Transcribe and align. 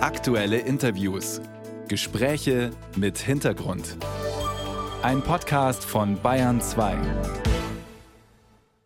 Aktuelle 0.00 0.58
Interviews. 0.58 1.40
Gespräche 1.88 2.70
mit 2.94 3.18
Hintergrund. 3.18 3.96
Ein 5.02 5.22
Podcast 5.22 5.84
von 5.84 6.22
Bayern 6.22 6.60
2. 6.60 6.96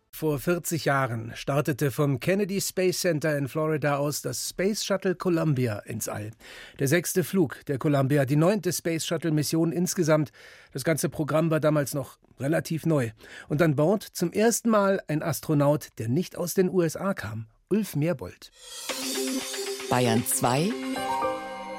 Vor 0.09 0.39
40 0.39 0.85
Jahren 0.85 1.31
startete 1.35 1.91
vom 1.91 2.19
Kennedy 2.19 2.59
Space 2.59 3.01
Center 3.01 3.37
in 3.37 3.47
Florida 3.47 3.97
aus 3.97 4.23
das 4.23 4.49
Space 4.49 4.83
Shuttle 4.83 5.13
Columbia 5.13 5.77
ins 5.85 6.09
All. 6.09 6.31
Der 6.79 6.87
sechste 6.87 7.23
Flug 7.23 7.63
der 7.67 7.77
Columbia, 7.77 8.25
die 8.25 8.35
neunte 8.35 8.73
Space 8.73 9.05
Shuttle 9.05 9.31
Mission 9.31 9.71
insgesamt. 9.71 10.31
Das 10.71 10.83
ganze 10.83 11.09
Programm 11.09 11.51
war 11.51 11.59
damals 11.59 11.93
noch 11.93 12.17
relativ 12.39 12.87
neu. 12.87 13.11
Und 13.49 13.61
an 13.61 13.75
Bord 13.75 14.01
zum 14.01 14.31
ersten 14.33 14.71
Mal 14.71 14.99
ein 15.07 15.21
Astronaut, 15.21 15.89
der 15.99 16.09
nicht 16.09 16.35
aus 16.35 16.55
den 16.55 16.71
USA 16.71 17.13
kam, 17.13 17.45
Ulf 17.69 17.95
Merbold. 17.95 18.49
Bayern 19.91 20.25
2 20.25 20.82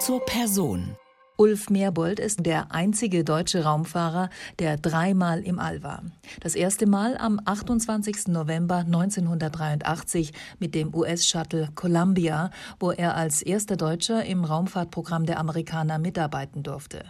zur 0.00 0.20
Person. 0.24 0.96
Ulf 1.36 1.68
Merbold 1.68 2.20
ist 2.20 2.46
der 2.46 2.72
einzige 2.72 3.24
deutsche 3.24 3.64
Raumfahrer, 3.64 4.28
der 4.58 4.76
dreimal 4.76 5.40
im 5.40 5.58
All 5.58 5.82
war. 5.82 6.02
Das 6.40 6.54
erste 6.54 6.86
Mal 6.86 7.16
am 7.16 7.40
28. 7.44 8.28
November 8.28 8.78
1983 8.78 10.32
mit 10.58 10.74
dem 10.74 10.94
US-Shuttle 10.94 11.70
Columbia, 11.74 12.50
wo 12.78 12.92
er 12.92 13.16
als 13.16 13.42
erster 13.42 13.76
Deutscher 13.76 14.24
im 14.24 14.44
Raumfahrtprogramm 14.44 15.26
der 15.26 15.38
Amerikaner 15.38 15.98
mitarbeiten 15.98 16.62
durfte. 16.62 17.04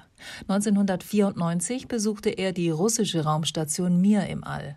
1994 0.48 1.88
besuchte 1.88 2.30
er 2.30 2.52
die 2.52 2.70
russische 2.70 3.24
Raumstation 3.24 4.00
Mir 4.00 4.26
im 4.26 4.44
All. 4.44 4.76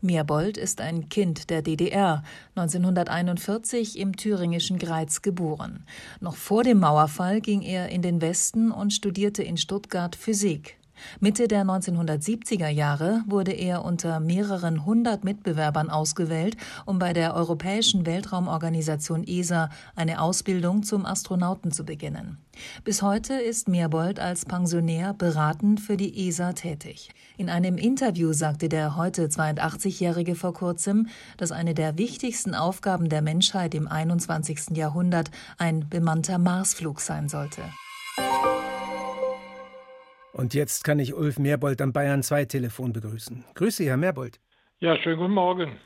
Merbold 0.00 0.56
ist 0.56 0.80
ein 0.80 1.08
Kind 1.08 1.50
der 1.50 1.62
DDR, 1.62 2.22
1941 2.54 3.98
im 3.98 4.16
thüringischen 4.16 4.78
Greiz 4.78 5.22
geboren. 5.22 5.84
Noch 6.20 6.36
vor 6.36 6.62
dem 6.62 6.80
Mauerfall 6.80 7.40
ging 7.40 7.62
er 7.62 7.88
in 7.88 8.02
den 8.02 8.20
Westen 8.20 8.70
und 8.70 8.92
studierte 8.92 9.42
in 9.42 9.56
Stuttgart 9.56 10.16
Physik. 10.16 10.78
Mitte 11.20 11.48
der 11.48 11.64
1970er 11.64 12.68
Jahre 12.68 13.22
wurde 13.26 13.52
er 13.52 13.84
unter 13.84 14.20
mehreren 14.20 14.84
hundert 14.84 15.24
Mitbewerbern 15.24 15.90
ausgewählt, 15.90 16.56
um 16.84 16.98
bei 16.98 17.12
der 17.12 17.34
Europäischen 17.34 18.06
Weltraumorganisation 18.06 19.24
ESA 19.24 19.70
eine 19.94 20.20
Ausbildung 20.20 20.82
zum 20.82 21.06
Astronauten 21.06 21.72
zu 21.72 21.84
beginnen. 21.84 22.38
Bis 22.84 23.02
heute 23.02 23.34
ist 23.34 23.68
Meerbold 23.68 24.20
als 24.20 24.44
Pensionär 24.44 25.14
beratend 25.14 25.80
für 25.80 25.96
die 25.96 26.28
ESA 26.28 26.52
tätig. 26.52 27.10
In 27.36 27.50
einem 27.50 27.76
Interview 27.76 28.32
sagte 28.32 28.68
der 28.68 28.96
heute 28.96 29.26
82-Jährige 29.26 30.34
vor 30.34 30.54
kurzem, 30.54 31.08
dass 31.36 31.52
eine 31.52 31.74
der 31.74 31.98
wichtigsten 31.98 32.54
Aufgaben 32.54 33.08
der 33.08 33.22
Menschheit 33.22 33.74
im 33.74 33.88
21. 33.88 34.76
Jahrhundert 34.76 35.30
ein 35.58 35.88
bemannter 35.88 36.38
Marsflug 36.38 37.00
sein 37.00 37.28
sollte. 37.28 37.62
Und 40.36 40.52
jetzt 40.52 40.84
kann 40.84 40.98
ich 40.98 41.14
Ulf 41.14 41.38
Merbold 41.38 41.80
am 41.80 41.94
Bayern 41.94 42.22
2 42.22 42.44
Telefon 42.44 42.92
begrüßen. 42.92 43.42
Grüße, 43.54 43.84
Herr 43.84 43.96
Merbold. 43.96 44.38
Ja, 44.80 44.94
schönen 44.98 45.16
guten 45.16 45.32
Morgen. 45.32 45.80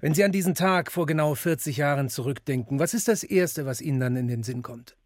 Wenn 0.00 0.14
Sie 0.14 0.22
an 0.22 0.30
diesen 0.30 0.54
Tag 0.54 0.92
vor 0.92 1.06
genau 1.06 1.34
40 1.34 1.76
Jahren 1.76 2.08
zurückdenken, 2.08 2.78
was 2.78 2.94
ist 2.94 3.08
das 3.08 3.24
Erste, 3.24 3.66
was 3.66 3.80
Ihnen 3.80 3.98
dann 3.98 4.14
in 4.14 4.28
den 4.28 4.44
Sinn 4.44 4.62
kommt? 4.62 4.96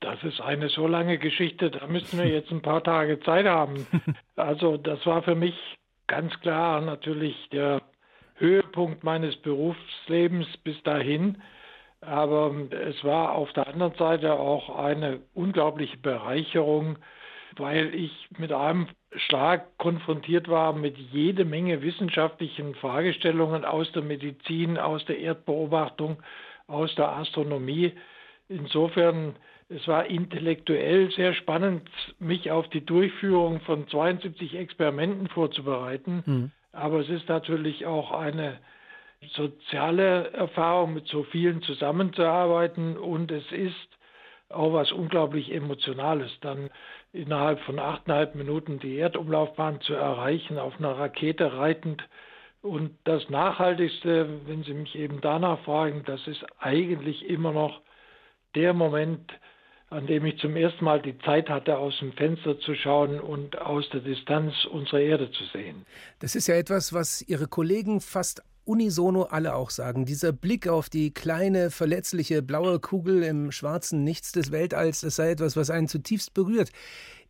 Das 0.00 0.22
ist 0.24 0.42
eine 0.42 0.68
so 0.68 0.86
lange 0.86 1.16
Geschichte, 1.16 1.70
da 1.70 1.86
müssen 1.86 2.18
wir 2.18 2.28
jetzt 2.28 2.50
ein 2.50 2.60
paar 2.60 2.84
Tage 2.84 3.18
Zeit 3.20 3.46
haben. 3.46 3.86
Also 4.36 4.76
das 4.76 5.06
war 5.06 5.22
für 5.22 5.36
mich 5.36 5.54
ganz 6.06 6.38
klar 6.40 6.82
natürlich 6.82 7.48
der 7.50 7.80
Höhepunkt 8.34 9.04
meines 9.04 9.36
Berufslebens 9.36 10.48
bis 10.64 10.82
dahin. 10.82 11.40
Aber 12.02 12.54
es 12.70 13.02
war 13.04 13.32
auf 13.32 13.50
der 13.54 13.68
anderen 13.68 13.94
Seite 13.94 14.34
auch 14.34 14.76
eine 14.76 15.20
unglaubliche 15.32 15.96
Bereicherung, 15.96 16.98
weil 17.56 17.94
ich 17.94 18.28
mit 18.38 18.52
einem 18.52 18.88
Schlag 19.16 19.76
konfrontiert 19.78 20.48
war 20.48 20.72
mit 20.72 20.96
jede 20.98 21.44
Menge 21.44 21.82
wissenschaftlichen 21.82 22.74
Fragestellungen 22.74 23.64
aus 23.64 23.90
der 23.92 24.02
Medizin, 24.02 24.78
aus 24.78 25.04
der 25.04 25.18
Erdbeobachtung, 25.18 26.22
aus 26.66 26.94
der 26.94 27.10
Astronomie. 27.10 27.92
Insofern, 28.48 29.36
es 29.68 29.86
war 29.88 30.06
intellektuell 30.06 31.10
sehr 31.12 31.34
spannend, 31.34 31.88
mich 32.18 32.50
auf 32.50 32.68
die 32.68 32.84
Durchführung 32.84 33.60
von 33.60 33.88
72 33.88 34.56
Experimenten 34.56 35.28
vorzubereiten. 35.28 36.22
Mhm. 36.26 36.50
Aber 36.72 37.00
es 37.00 37.08
ist 37.08 37.28
natürlich 37.28 37.86
auch 37.86 38.10
eine 38.10 38.58
soziale 39.32 40.32
Erfahrung, 40.32 40.94
mit 40.94 41.06
so 41.06 41.22
vielen 41.22 41.62
zusammenzuarbeiten 41.62 42.96
und 42.96 43.30
es 43.30 43.50
ist 43.52 43.88
auch 44.50 44.72
was 44.72 44.92
unglaublich 44.92 45.52
Emotionales, 45.52 46.30
dann 46.40 46.70
innerhalb 47.14 47.60
von 47.60 47.78
achteinhalb 47.78 48.34
Minuten 48.34 48.78
die 48.80 48.96
Erdumlaufbahn 48.96 49.80
zu 49.80 49.94
erreichen, 49.94 50.58
auf 50.58 50.76
einer 50.78 50.98
Rakete 50.98 51.56
reitend. 51.56 52.02
Und 52.60 52.96
das 53.04 53.28
Nachhaltigste, 53.30 54.28
wenn 54.46 54.64
Sie 54.64 54.74
mich 54.74 54.94
eben 54.96 55.20
danach 55.20 55.60
fragen, 55.60 56.02
das 56.06 56.26
ist 56.26 56.44
eigentlich 56.58 57.28
immer 57.28 57.52
noch 57.52 57.80
der 58.54 58.72
Moment, 58.72 59.32
an 59.90 60.06
dem 60.06 60.24
ich 60.24 60.38
zum 60.38 60.56
ersten 60.56 60.84
Mal 60.84 61.00
die 61.00 61.16
Zeit 61.18 61.48
hatte, 61.48 61.78
aus 61.78 61.96
dem 61.98 62.12
Fenster 62.14 62.58
zu 62.58 62.74
schauen 62.74 63.20
und 63.20 63.60
aus 63.60 63.88
der 63.90 64.00
Distanz 64.00 64.64
unsere 64.64 65.02
Erde 65.02 65.30
zu 65.30 65.44
sehen. 65.52 65.86
Das 66.18 66.34
ist 66.34 66.48
ja 66.48 66.56
etwas, 66.56 66.92
was 66.92 67.22
Ihre 67.22 67.46
Kollegen 67.46 68.00
fast 68.00 68.42
unisono 68.64 69.24
alle 69.24 69.54
auch 69.54 69.70
sagen. 69.70 70.04
Dieser 70.04 70.32
Blick 70.32 70.68
auf 70.68 70.88
die 70.88 71.12
kleine, 71.12 71.70
verletzliche 71.70 72.42
blaue 72.42 72.80
Kugel 72.80 73.22
im 73.22 73.52
schwarzen 73.52 74.04
Nichts 74.04 74.32
des 74.32 74.52
Weltalls, 74.52 75.00
das 75.00 75.16
sei 75.16 75.30
etwas, 75.30 75.56
was 75.56 75.70
einen 75.70 75.88
zutiefst 75.88 76.34
berührt. 76.34 76.70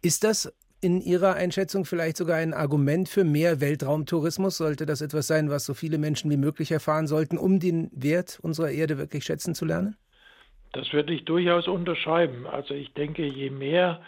Ist 0.03 0.25
das 0.25 0.53
in 0.81 1.01
Ihrer 1.01 1.35
Einschätzung 1.35 1.85
vielleicht 1.87 2.17
sogar 2.17 2.37
ein 2.37 2.53
Argument 2.53 3.09
für 3.09 3.25
mehr 3.25 3.61
Weltraumtourismus? 3.61 4.59
Sollte 4.59 4.85
das 4.85 5.01
etwas 5.01 5.27
sein, 5.27 5.49
was 5.49 5.65
so 5.65 5.73
viele 5.73 5.99
Menschen 5.99 6.31
wie 6.31 6.37
möglich 6.37 6.71
erfahren 6.71 7.07
sollten, 7.07 7.39
um 7.39 7.59
den 7.59 7.91
Wert 7.93 8.39
unserer 8.43 8.71
Erde 8.71 8.99
wirklich 8.99 9.25
schätzen 9.25 9.55
zu 9.55 9.65
lernen? 9.65 9.97
Das 10.73 10.93
würde 10.93 11.15
ich 11.15 11.25
durchaus 11.25 11.69
unterschreiben. 11.69 12.47
Also 12.47 12.75
ich 12.75 12.93
denke, 12.95 13.25
je 13.25 13.49
mehr 13.49 14.03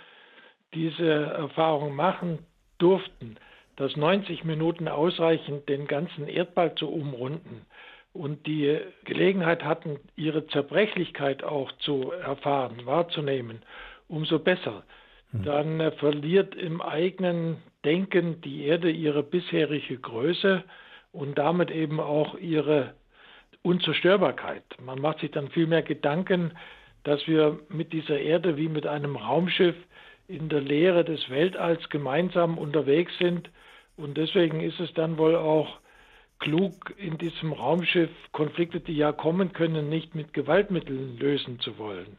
diese 0.74 1.08
Erfahrung 1.08 1.94
machen 1.94 2.40
durften, 2.78 3.36
dass 3.76 3.96
90 3.96 4.44
Minuten 4.44 4.88
ausreichen, 4.88 5.64
den 5.66 5.86
ganzen 5.86 6.28
Erdball 6.28 6.74
zu 6.74 6.88
umrunden 6.88 7.66
und 8.12 8.46
die 8.46 8.78
Gelegenheit 9.04 9.64
hatten, 9.64 9.98
ihre 10.16 10.46
Zerbrechlichkeit 10.46 11.44
auch 11.44 11.70
zu 11.78 12.10
erfahren, 12.12 12.84
wahrzunehmen, 12.84 13.62
umso 14.08 14.38
besser. 14.38 14.84
Hm. 15.32 15.42
Dann 15.44 15.80
äh, 15.80 15.92
verliert 15.92 16.54
im 16.54 16.80
eigenen 16.80 17.58
Denken 17.84 18.40
die 18.40 18.64
Erde 18.64 18.90
ihre 18.90 19.22
bisherige 19.22 19.98
Größe 19.98 20.64
und 21.12 21.38
damit 21.38 21.70
eben 21.70 22.00
auch 22.00 22.36
ihre 22.38 22.94
Unzerstörbarkeit. 23.62 24.64
Man 24.84 25.00
macht 25.00 25.20
sich 25.20 25.30
dann 25.30 25.48
viel 25.50 25.66
mehr 25.66 25.82
Gedanken, 25.82 26.52
dass 27.04 27.26
wir 27.26 27.60
mit 27.68 27.92
dieser 27.92 28.18
Erde 28.18 28.56
wie 28.56 28.68
mit 28.68 28.86
einem 28.86 29.16
Raumschiff 29.16 29.76
in 30.28 30.48
der 30.48 30.60
Leere 30.60 31.04
des 31.04 31.30
Weltalls 31.30 31.88
gemeinsam 31.88 32.58
unterwegs 32.58 33.12
sind 33.18 33.50
und 33.96 34.16
deswegen 34.16 34.60
ist 34.60 34.80
es 34.80 34.92
dann 34.94 35.18
wohl 35.18 35.36
auch 35.36 35.78
klug, 36.38 36.92
in 36.98 37.18
diesem 37.18 37.52
Raumschiff 37.52 38.10
Konflikte, 38.32 38.80
die 38.80 38.96
ja 38.96 39.12
kommen 39.12 39.52
können, 39.52 39.88
nicht 39.88 40.14
mit 40.14 40.34
Gewaltmitteln 40.34 41.18
lösen 41.18 41.60
zu 41.60 41.78
wollen. 41.78 42.18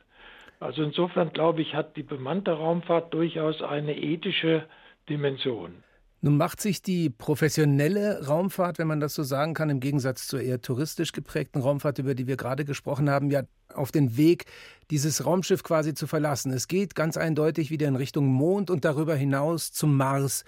Also 0.59 0.84
insofern 0.84 1.34
glaube 1.34 1.62
ich, 1.62 1.75
hat 1.75 1.97
die 1.97 2.03
bemannte 2.03 2.51
Raumfahrt 2.51 3.13
durchaus 3.13 3.62
eine 3.62 3.95
ethische 3.95 4.66
Dimension. 5.07 5.84
Nun 6.22 6.38
macht 6.38 6.59
sich 6.61 6.81
die 6.81 7.11
professionelle 7.11 8.25
Raumfahrt, 8.25 8.79
wenn 8.79 8.88
man 8.88 9.00
das 9.00 9.13
so 9.13 9.22
sagen 9.22 9.53
kann, 9.53 9.69
im 9.69 9.79
Gegensatz 9.79 10.28
zur 10.28 10.41
eher 10.41 10.61
touristisch 10.61 11.11
geprägten 11.11 11.61
Raumfahrt, 11.61 12.00
über 12.00 12.16
die 12.16 12.25
wir 12.25 12.38
gerade 12.38 12.66
gesprochen 12.66 13.09
haben, 13.09 13.29
ja 13.29 13.44
auf 13.73 13.91
den 13.91 14.17
Weg, 14.17 14.45
dieses 14.89 15.25
Raumschiff 15.25 15.62
quasi 15.62 15.94
zu 15.94 16.07
verlassen. 16.07 16.51
Es 16.51 16.68
geht 16.68 16.95
ganz 16.95 17.18
eindeutig 17.18 17.69
wieder 17.69 17.88
in 17.88 17.95
Richtung 17.95 18.25
Mond 18.27 18.71
und 18.71 18.83
darüber 18.83 19.15
hinaus 19.15 19.71
zum 19.71 19.95
Mars. 19.95 20.44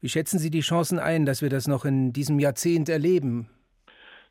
Wie 0.00 0.08
schätzen 0.08 0.38
Sie 0.38 0.50
die 0.50 0.60
Chancen 0.60 0.98
ein, 0.98 1.26
dass 1.26 1.42
wir 1.42 1.50
das 1.50 1.68
noch 1.68 1.84
in 1.84 2.14
diesem 2.14 2.38
Jahrzehnt 2.38 2.88
erleben? 2.88 3.50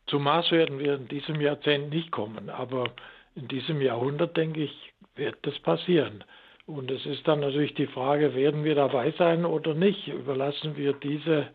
Zum 0.08 0.24
Mars 0.24 0.50
werden 0.50 0.80
wir 0.80 0.96
in 0.96 1.08
diesem 1.08 1.40
Jahrzehnt 1.40 1.92
nicht 1.92 2.10
kommen, 2.10 2.50
aber 2.50 2.92
in 3.36 3.48
diesem 3.48 3.80
Jahrhundert, 3.80 4.36
denke 4.36 4.64
ich, 4.64 4.94
wird 5.16 5.38
das 5.44 5.60
passieren. 5.60 6.24
Und 6.70 6.92
es 6.92 7.04
ist 7.08 7.28
dann 7.28 7.40
natürlich 7.40 7.74
die 7.74 7.88
Frage, 7.88 8.36
werden 8.36 8.64
wir 8.64 8.76
dabei 8.76 9.12
sein 9.18 9.44
oder 9.44 9.74
nicht? 9.74 10.08
Überlassen 10.08 10.78
wir 10.78 10.94
diese 10.94 11.48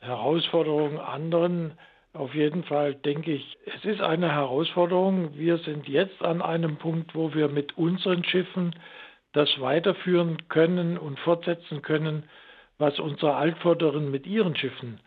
Herausforderung 0.00 1.00
anderen? 1.00 1.72
Auf 2.12 2.34
jeden 2.34 2.62
Fall 2.62 2.94
denke 2.94 3.32
ich, 3.32 3.56
es 3.64 3.86
ist 3.86 4.02
eine 4.02 4.30
Herausforderung. 4.30 5.38
Wir 5.38 5.56
sind 5.56 5.88
jetzt 5.88 6.22
an 6.22 6.42
einem 6.42 6.76
Punkt, 6.76 7.14
wo 7.14 7.32
wir 7.32 7.48
mit 7.48 7.78
unseren 7.78 8.24
Schiffen 8.24 8.74
das 9.32 9.58
weiterführen 9.58 10.36
können 10.50 10.98
und 10.98 11.18
fortsetzen 11.20 11.80
können, 11.80 12.24
was 12.76 12.98
unsere 12.98 13.36
Altvorderen 13.36 14.10
mit 14.10 14.26
ihren 14.26 14.54
Schiffen 14.54 15.00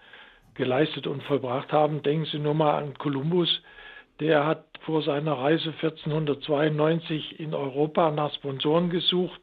geleistet 0.55 1.05
und 1.05 1.21
vollbracht 1.21 1.71
haben. 1.71 2.01
Denken 2.01 2.25
Sie 2.25 2.39
nur 2.39 2.55
mal 2.55 2.79
an 2.79 2.97
Kolumbus, 2.97 3.61
der 4.19 4.45
hat 4.45 4.65
vor 4.85 5.01
seiner 5.03 5.33
Reise 5.33 5.69
1492 5.69 7.39
in 7.39 7.53
Europa 7.53 8.11
nach 8.11 8.33
Sponsoren 8.33 8.89
gesucht, 8.89 9.39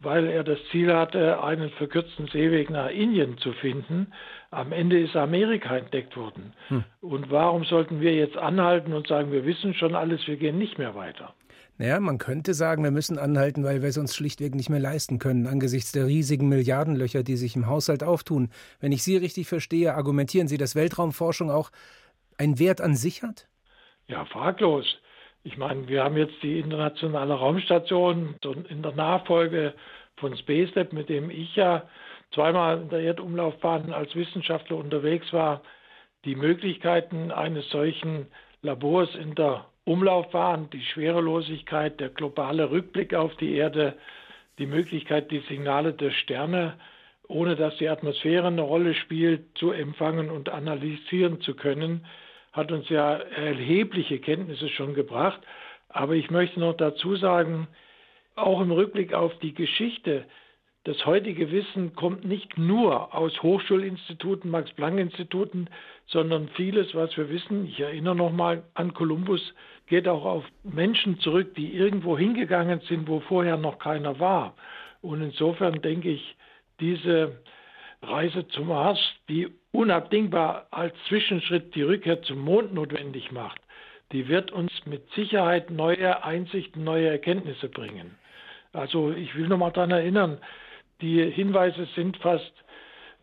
weil 0.00 0.26
er 0.26 0.44
das 0.44 0.58
Ziel 0.70 0.94
hatte, 0.94 1.42
einen 1.42 1.70
verkürzten 1.70 2.28
Seeweg 2.28 2.70
nach 2.70 2.90
Indien 2.90 3.38
zu 3.38 3.52
finden. 3.52 4.12
Am 4.50 4.72
Ende 4.72 5.00
ist 5.00 5.16
Amerika 5.16 5.76
entdeckt 5.76 6.16
worden. 6.16 6.52
Hm. 6.68 6.84
Und 7.00 7.30
warum 7.30 7.64
sollten 7.64 8.00
wir 8.00 8.14
jetzt 8.14 8.36
anhalten 8.36 8.92
und 8.92 9.08
sagen, 9.08 9.32
wir 9.32 9.46
wissen 9.46 9.74
schon 9.74 9.94
alles, 9.94 10.26
wir 10.26 10.36
gehen 10.36 10.58
nicht 10.58 10.78
mehr 10.78 10.94
weiter? 10.94 11.34
Naja, 11.78 12.00
man 12.00 12.16
könnte 12.18 12.54
sagen, 12.54 12.84
wir 12.84 12.90
müssen 12.90 13.18
anhalten, 13.18 13.62
weil 13.64 13.82
wir 13.82 13.88
es 13.88 13.98
uns 13.98 14.14
schlichtweg 14.14 14.54
nicht 14.54 14.70
mehr 14.70 14.80
leisten 14.80 15.18
können, 15.18 15.46
angesichts 15.46 15.92
der 15.92 16.06
riesigen 16.06 16.48
Milliardenlöcher, 16.48 17.22
die 17.22 17.36
sich 17.36 17.54
im 17.54 17.66
Haushalt 17.66 18.02
auftun. 18.02 18.48
Wenn 18.80 18.92
ich 18.92 19.02
Sie 19.02 19.16
richtig 19.16 19.46
verstehe, 19.46 19.94
argumentieren 19.94 20.48
Sie, 20.48 20.56
dass 20.56 20.74
Weltraumforschung 20.74 21.50
auch 21.50 21.70
einen 22.38 22.58
Wert 22.58 22.80
an 22.80 22.96
sich 22.96 23.22
hat? 23.22 23.46
Ja, 24.08 24.24
fraglos. 24.24 24.86
Ich 25.42 25.56
meine, 25.56 25.88
wir 25.88 26.04
haben 26.04 26.16
jetzt 26.16 26.40
die 26.42 26.60
internationale 26.60 27.34
Raumstation 27.34 28.36
in 28.68 28.82
der 28.82 28.92
Nachfolge 28.92 29.74
von 30.16 30.36
SpaceLab, 30.36 30.92
mit 30.92 31.08
dem 31.08 31.30
ich 31.30 31.54
ja 31.56 31.88
zweimal 32.32 32.80
in 32.80 32.88
der 32.88 33.00
Erdumlaufbahn 33.00 33.92
als 33.92 34.14
Wissenschaftler 34.14 34.76
unterwegs 34.76 35.32
war, 35.32 35.62
die 36.24 36.36
Möglichkeiten 36.36 37.30
eines 37.30 37.68
solchen 37.70 38.26
Labors 38.62 39.14
in 39.14 39.34
der 39.34 39.66
Umlaufbahn, 39.84 40.70
die 40.70 40.82
Schwerelosigkeit, 40.82 42.00
der 42.00 42.08
globale 42.08 42.70
Rückblick 42.70 43.14
auf 43.14 43.34
die 43.36 43.54
Erde, 43.54 43.94
die 44.58 44.66
Möglichkeit, 44.66 45.30
die 45.30 45.44
Signale 45.48 45.92
der 45.92 46.10
Sterne, 46.10 46.74
ohne 47.28 47.56
dass 47.56 47.76
die 47.78 47.88
Atmosphäre 47.88 48.46
eine 48.46 48.62
Rolle 48.62 48.94
spielt, 48.94 49.56
zu 49.58 49.70
empfangen 49.72 50.30
und 50.30 50.48
analysieren 50.48 51.40
zu 51.40 51.54
können, 51.54 52.06
hat 52.56 52.72
uns 52.72 52.88
ja 52.88 53.14
erhebliche 53.14 54.18
Kenntnisse 54.18 54.68
schon 54.70 54.94
gebracht. 54.94 55.40
Aber 55.88 56.14
ich 56.14 56.30
möchte 56.30 56.58
noch 56.58 56.74
dazu 56.74 57.14
sagen, 57.16 57.68
auch 58.34 58.60
im 58.60 58.70
Rückblick 58.70 59.14
auf 59.14 59.38
die 59.38 59.54
Geschichte, 59.54 60.24
das 60.84 61.04
heutige 61.04 61.50
Wissen 61.50 61.94
kommt 61.94 62.24
nicht 62.24 62.56
nur 62.58 63.12
aus 63.14 63.42
Hochschulinstituten, 63.42 64.50
Max-Planck-Instituten, 64.50 65.68
sondern 66.06 66.48
vieles, 66.50 66.94
was 66.94 67.16
wir 67.16 67.28
wissen, 67.28 67.66
ich 67.66 67.80
erinnere 67.80 68.14
nochmal 68.14 68.62
an 68.74 68.94
Kolumbus, 68.94 69.54
geht 69.86 70.06
auch 70.06 70.24
auf 70.24 70.44
Menschen 70.62 71.18
zurück, 71.20 71.54
die 71.56 71.74
irgendwo 71.74 72.16
hingegangen 72.16 72.80
sind, 72.88 73.08
wo 73.08 73.20
vorher 73.20 73.56
noch 73.56 73.78
keiner 73.78 74.20
war. 74.20 74.54
Und 75.02 75.22
insofern 75.22 75.82
denke 75.82 76.10
ich, 76.10 76.36
diese 76.78 77.36
Reise 78.08 78.46
zum 78.48 78.68
Mars, 78.68 78.98
die 79.28 79.48
unabdingbar 79.72 80.66
als 80.70 80.94
Zwischenschritt 81.08 81.74
die 81.74 81.82
Rückkehr 81.82 82.22
zum 82.22 82.40
Mond 82.40 82.72
notwendig 82.72 83.32
macht, 83.32 83.60
die 84.12 84.28
wird 84.28 84.52
uns 84.52 84.72
mit 84.86 85.10
Sicherheit 85.12 85.70
neue 85.70 86.24
Einsichten, 86.24 86.84
neue 86.84 87.08
Erkenntnisse 87.08 87.68
bringen. 87.68 88.16
Also 88.72 89.10
ich 89.10 89.34
will 89.34 89.48
noch 89.48 89.58
mal 89.58 89.70
daran 89.70 89.90
erinnern, 89.90 90.38
die 91.00 91.22
Hinweise 91.30 91.86
sind 91.94 92.16
fast 92.18 92.52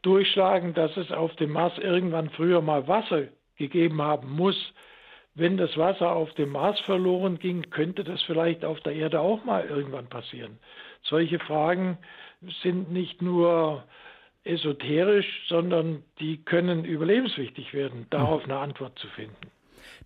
durchschlagend, 0.02 0.78
dass 0.78 0.96
es 0.98 1.12
auf 1.12 1.36
dem 1.38 1.52
Mars 1.52 1.78
irgendwann 1.78 2.30
früher 2.32 2.62
mal 2.62 2.88
Wasser 2.88 3.24
gegeben 3.58 4.02
haben 4.02 4.32
muss. 4.32 4.74
Wenn 5.36 5.58
das 5.58 5.76
Wasser 5.78 6.12
auf 6.12 6.32
dem 6.34 6.50
Mars 6.50 6.80
verloren 6.82 7.40
ging, 7.40 7.70
könnte 7.72 8.04
das 8.04 8.22
vielleicht 8.24 8.64
auf 8.66 8.80
der 8.82 8.94
Erde 8.94 9.20
auch 9.20 9.44
mal 9.46 9.66
irgendwann 9.66 10.08
passieren. 10.08 10.60
Solche 11.04 11.40
Fragen 11.40 11.98
sind 12.62 12.92
nicht 12.92 13.22
nur 13.22 13.84
esoterisch, 14.44 15.46
sondern 15.48 16.04
die 16.20 16.44
können 16.44 16.86
überlebenswichtig 16.86 17.74
werden, 17.74 18.08
darauf 18.10 18.44
eine 18.44 18.58
Antwort 18.58 18.98
zu 19.00 19.08
finden. 19.08 19.52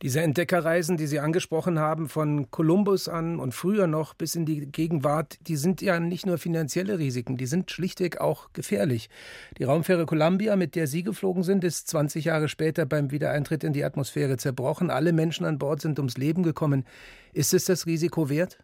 Diese 0.02 0.22
Entdeckerreisen, 0.22 0.98
die 0.98 1.08
Sie 1.08 1.20
angesprochen 1.20 1.80
haben, 1.80 2.08
von 2.08 2.52
Kolumbus 2.52 3.10
an 3.10 3.40
und 3.40 3.54
früher 3.54 3.88
noch 3.88 4.14
bis 4.14 4.36
in 4.36 4.46
die 4.46 4.72
Gegenwart, 4.72 5.38
die 5.48 5.56
sind 5.56 5.82
ja 5.82 6.00
nicht 6.00 6.26
nur 6.26 6.38
finanzielle 6.38 7.00
Risiken, 7.00 7.38
die 7.38 7.48
sind 7.48 7.72
schlichtweg 7.72 8.22
auch 8.22 8.54
gefährlich. 8.54 9.10
Die 9.58 9.64
Raumfähre 9.64 10.06
Columbia, 10.06 10.56
mit 10.56 10.76
der 10.76 10.86
Sie 10.86 11.04
geflogen 11.04 11.44
sind, 11.44 11.64
ist 11.64 11.88
20 11.88 12.26
Jahre 12.26 12.48
später 12.48 12.86
beim 12.86 13.12
Wiedereintritt 13.12 13.64
in 13.64 13.74
die 13.74 13.84
Atmosphäre 13.84 14.38
zerbrochen. 14.38 14.92
Alle 14.92 15.14
Menschen 15.14 15.46
an 15.46 15.58
Bord 15.58 15.82
sind 15.82 15.98
ums 15.98 16.18
Leben 16.18 16.44
gekommen. 16.44 16.86
Ist 17.34 17.54
es 17.54 17.66
das 17.66 17.88
Risiko 17.88 18.30
wert? 18.30 18.60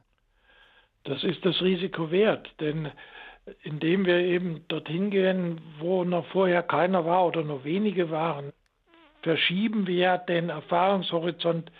Das 1.06 1.24
ist 1.24 1.44
das 1.44 1.62
Risiko 1.62 2.12
wert, 2.12 2.48
denn 2.60 2.90
indem 3.64 4.06
wir 4.06 4.18
eben 4.18 4.66
dorthin 4.68 5.10
gehen, 5.10 5.62
wo 5.80 6.04
noch 6.04 6.26
vorher 6.28 6.64
keiner 6.64 7.06
war 7.06 7.26
oder 7.26 7.44
nur 7.44 7.64
wenige 7.64 8.10
waren, 8.10 8.54
verschieben 9.22 9.88
wir 9.88 10.18
den 10.18 10.50
Erfahrungshorizont 10.50 11.72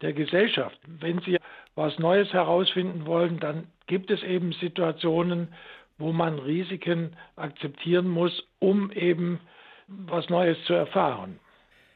der 0.00 0.12
Gesellschaft. 0.12 0.78
Wenn 0.86 1.20
Sie 1.20 1.38
was 1.74 1.98
Neues 1.98 2.32
herausfinden 2.32 3.06
wollen, 3.06 3.38
dann 3.40 3.66
gibt 3.86 4.10
es 4.10 4.22
eben 4.22 4.52
Situationen, 4.52 5.48
wo 5.98 6.12
man 6.12 6.38
Risiken 6.38 7.16
akzeptieren 7.36 8.08
muss, 8.08 8.42
um 8.58 8.90
eben 8.92 9.40
was 9.86 10.28
Neues 10.28 10.58
zu 10.66 10.72
erfahren. 10.72 11.38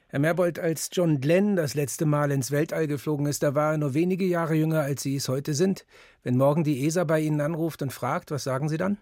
Herr 0.09 0.21
Merbold, 0.21 0.59
als 0.61 0.91
John 0.93 1.21
Glenn 1.21 1.57
das 1.57 1.75
letzte 1.75 2.07
Mal 2.07 2.31
ins 2.31 2.53
Weltall 2.53 2.87
geflogen 2.87 3.27
ist, 3.27 3.43
da 3.43 3.55
war 3.55 3.73
er 3.73 3.79
nur 3.79 3.93
wenige 3.93 4.25
Jahre 4.25 4.55
jünger, 4.55 4.83
als 4.83 5.03
Sie 5.03 5.17
es 5.17 5.29
heute 5.29 5.53
sind. 5.53 5.85
Wenn 6.23 6.37
morgen 6.37 6.63
die 6.63 6.87
ESA 6.87 7.05
bei 7.05 7.21
Ihnen 7.21 7.41
anruft 7.41 7.83
und 7.83 7.93
fragt, 7.93 8.31
was 8.31 8.45
sagen 8.45 8.69
Sie 8.69 8.77
dann? 8.77 8.99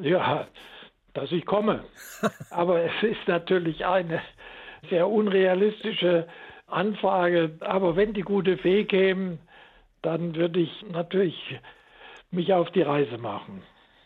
Ja, 0.00 0.48
dass 1.12 1.30
ich 1.32 1.44
komme. 1.46 1.84
Aber 2.50 2.82
es 2.82 3.02
ist 3.02 3.26
natürlich 3.26 3.84
eine 3.86 4.20
sehr 4.90 5.08
unrealistische 5.08 6.26
Anfrage. 6.66 7.56
Aber 7.60 7.96
wenn 7.96 8.14
die 8.14 8.22
gute 8.22 8.58
Fee 8.58 8.84
kämen, 8.84 9.38
dann 10.02 10.34
würde 10.34 10.60
ich 10.60 10.84
natürlich 10.90 11.58
mich 12.30 12.52
auf 12.52 12.70
die 12.72 12.82
Reise 12.82 13.18
machen. 13.18 13.62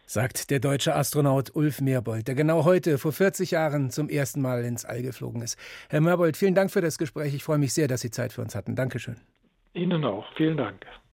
Sagt 0.06 0.50
der 0.50 0.58
deutsche 0.58 0.94
Astronaut 0.94 1.54
Ulf 1.54 1.82
Merbold, 1.82 2.28
der 2.28 2.34
genau 2.34 2.64
heute 2.64 2.96
vor 2.96 3.12
40 3.12 3.50
Jahren 3.50 3.90
zum 3.90 4.08
ersten 4.08 4.40
Mal 4.40 4.64
ins 4.64 4.86
All 4.86 5.02
geflogen 5.02 5.42
ist. 5.42 5.58
Herr 5.90 6.00
Merbold, 6.00 6.36
vielen 6.36 6.54
Dank 6.54 6.70
für 6.70 6.80
das 6.80 6.96
Gespräch. 6.96 7.34
Ich 7.34 7.44
freue 7.44 7.58
mich 7.58 7.74
sehr, 7.74 7.88
dass 7.88 8.00
Sie 8.00 8.10
Zeit 8.10 8.32
für 8.32 8.40
uns 8.40 8.54
hatten. 8.54 8.74
Dankeschön. 8.74 9.16
Ihnen 9.74 10.04
auch. 10.06 10.24
Vielen 10.34 10.56
Dank. 10.56 10.86